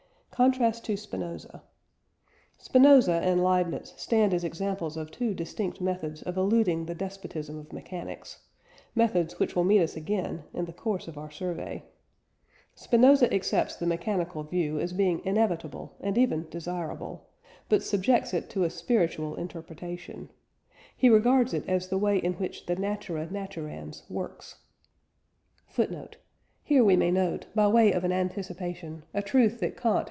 [0.31, 1.61] CONTRAST TO SPINOZA.
[2.57, 7.71] Spinoza and Leibniz stand as examples of two distinct methods of eluding the despotism of
[7.71, 8.39] mechanics
[8.95, 11.83] methods which will meet us again in the course of our survey.
[12.73, 17.27] Spinoza accepts the mechanical view as being inevitable and even desirable,
[17.69, 20.31] but subjects it to a spiritual interpretation
[20.97, 24.55] he regards it as the way in which the Natura naturans works.